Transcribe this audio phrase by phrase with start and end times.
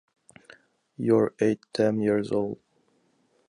[0.97, 2.57] You’re eight damn years old!